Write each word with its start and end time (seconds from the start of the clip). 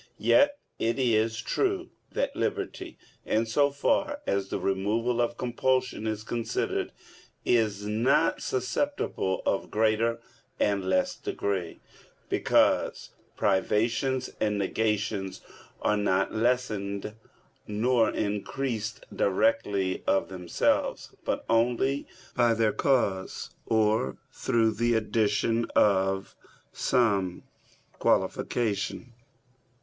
Yet 0.17 0.57
it 0.79 0.97
is 0.97 1.39
true 1.39 1.91
that 2.11 2.35
liberty, 2.35 2.97
in 3.23 3.45
so 3.45 3.69
far 3.69 4.19
as 4.25 4.49
the 4.49 4.57
removal 4.59 5.21
of 5.21 5.37
compulsion 5.37 6.07
is 6.07 6.23
considered, 6.23 6.91
is 7.45 7.85
not 7.85 8.41
susceptible 8.41 9.43
of 9.45 9.69
greater 9.69 10.19
and 10.59 10.83
less 10.89 11.15
degree; 11.15 11.81
because 12.29 13.11
privations 13.37 14.31
and 14.39 14.57
negations 14.57 15.41
are 15.83 15.97
not 15.97 16.33
lessened 16.33 17.13
nor 17.67 18.09
increased 18.09 19.05
directly 19.15 20.01
of 20.07 20.29
themselves; 20.29 21.13
but 21.23 21.45
only 21.47 22.07
by 22.35 22.55
their 22.55 22.73
cause, 22.73 23.51
or 23.67 24.17
through 24.33 24.71
the 24.71 24.95
addition 24.95 25.65
of 25.75 26.35
some 26.73 27.43
qualification. 27.99 29.13